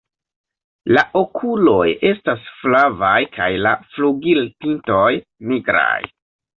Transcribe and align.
La 0.97 1.03
okuloj 1.21 1.83
estas 2.13 2.49
flavaj 2.63 3.13
kaj 3.39 3.53
la 3.69 3.77
flugilpintoj 3.93 5.07
nigraj. 5.55 5.97